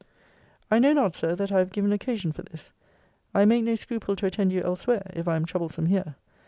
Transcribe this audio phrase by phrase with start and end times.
[0.71, 2.71] I know not, Sir, that I have given occasion for this.
[3.35, 6.15] I make no scruple to attend you elsewhere, if I am troublesome here.